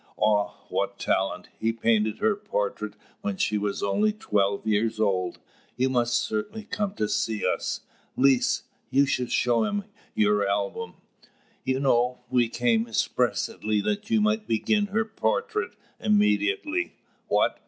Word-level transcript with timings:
Ah, 0.19 0.55
what 0.69 0.97
talent! 0.97 1.49
He 1.59 1.71
painted 1.71 2.17
her 2.17 2.35
portrait 2.35 2.95
when 3.21 3.37
she 3.37 3.59
was 3.59 3.83
only 3.83 4.11
twelve 4.11 4.65
years 4.65 4.99
old. 4.99 5.37
You 5.77 5.91
must 5.91 6.17
certainly 6.17 6.63
come 6.63 6.95
to 6.95 7.07
see 7.07 7.45
us. 7.45 7.81
Lise, 8.17 8.63
you 8.89 9.05
shall 9.05 9.27
show 9.27 9.63
him 9.63 9.83
your 10.15 10.43
album. 10.49 10.95
You 11.63 11.79
know, 11.79 12.21
we 12.31 12.49
came 12.49 12.87
expressly 12.87 13.79
that 13.81 14.09
you 14.09 14.21
might 14.21 14.47
begin 14.47 14.87
her 14.87 15.05
portrait 15.05 15.75
immediately." 15.99 16.93
"What? 17.27 17.59